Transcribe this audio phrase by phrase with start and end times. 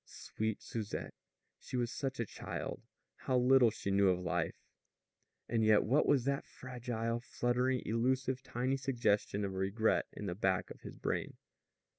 [0.03, 1.13] Sweet Susette!
[1.59, 2.81] She was such a child!
[3.17, 4.55] How little she knew of life!
[5.47, 10.33] And yet what was that fragile, fluttering, elusive, tiny suggestion of a regret in the
[10.33, 11.37] back of his brain?